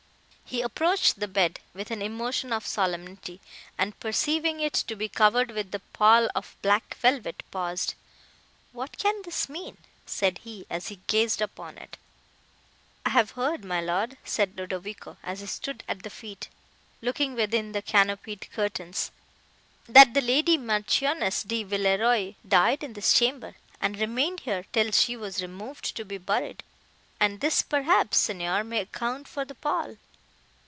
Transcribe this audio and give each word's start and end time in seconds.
He 0.53 0.61
approached 0.61 1.21
the 1.21 1.29
bed 1.29 1.61
with 1.73 1.91
an 1.91 2.01
emotion 2.01 2.51
of 2.51 2.67
solemnity, 2.67 3.39
and, 3.77 3.97
perceiving 4.01 4.59
it 4.59 4.73
to 4.73 4.97
be 4.97 5.07
covered 5.07 5.51
with 5.51 5.71
the 5.71 5.79
pall 5.79 6.29
of 6.35 6.57
black 6.61 6.95
velvet, 6.95 7.41
paused; 7.51 7.93
"What 8.73 8.97
can 8.97 9.21
this 9.23 9.47
mean?" 9.47 9.77
said 10.05 10.39
he, 10.39 10.65
as 10.69 10.89
he 10.89 10.97
gazed 11.07 11.41
upon 11.41 11.77
it. 11.77 11.95
"I 13.05 13.11
have 13.11 13.31
heard, 13.39 13.63
my 13.63 13.79
Lord," 13.79 14.17
said 14.25 14.57
Ludovico, 14.57 15.15
as 15.23 15.39
he 15.39 15.45
stood 15.45 15.85
at 15.87 16.03
the 16.03 16.09
feet, 16.09 16.49
looking 17.01 17.33
within 17.33 17.71
the 17.71 17.81
canopied 17.81 18.49
curtains, 18.51 19.09
"that 19.87 20.13
the 20.13 20.19
Lady 20.19 20.57
Marchioness 20.57 21.43
de 21.43 21.63
Villeroi 21.63 22.35
died 22.45 22.83
in 22.83 22.91
this 22.91 23.13
chamber, 23.13 23.55
and 23.79 23.97
remained 23.97 24.41
here 24.41 24.65
till 24.73 24.91
she 24.91 25.15
was 25.15 25.41
removed 25.41 25.95
to 25.95 26.03
be 26.03 26.17
buried; 26.17 26.61
and 27.21 27.39
this, 27.39 27.61
perhaps, 27.61 28.17
Signor, 28.17 28.65
may 28.65 28.81
account 28.81 29.29
for 29.29 29.45
the 29.45 29.55
pall." 29.55 29.95